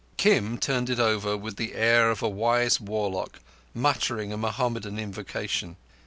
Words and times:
Kim 0.17 0.57
turned 0.57 0.89
it 0.89 0.97
over 0.99 1.37
with 1.37 1.57
the 1.57 1.75
air 1.75 2.09
of 2.09 2.23
a 2.23 2.27
wise 2.27 2.81
warlock, 2.81 3.39
muttering 3.75 4.33
a 4.33 4.35
Mohammedan 4.37 4.97
invocation. 4.97 5.75